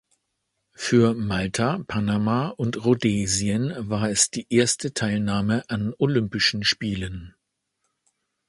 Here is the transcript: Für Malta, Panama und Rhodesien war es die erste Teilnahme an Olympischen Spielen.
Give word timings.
Für 0.73 1.13
Malta, 1.13 1.77
Panama 1.87 2.47
und 2.47 2.85
Rhodesien 2.85 3.71
war 3.77 4.09
es 4.09 4.31
die 4.31 4.47
erste 4.49 4.95
Teilnahme 4.95 5.63
an 5.69 5.93
Olympischen 5.99 6.63
Spielen. 6.63 7.35